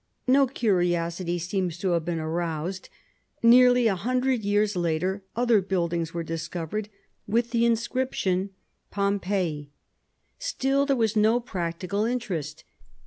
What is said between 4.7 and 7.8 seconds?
later other buildings were discovered, with the